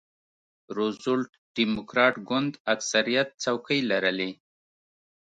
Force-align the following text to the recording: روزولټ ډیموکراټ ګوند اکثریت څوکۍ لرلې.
روزولټ 0.77 1.31
ډیموکراټ 1.57 2.15
ګوند 2.29 2.53
اکثریت 2.73 3.27
څوکۍ 3.43 3.79
لرلې. 3.91 4.31